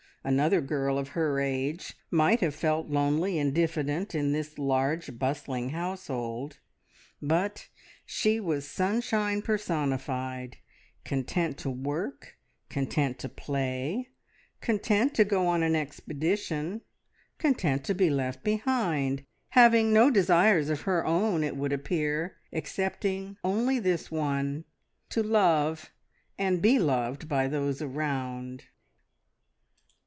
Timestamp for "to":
11.57-11.71, 13.17-13.29, 15.15-15.25, 17.85-17.95, 25.09-25.23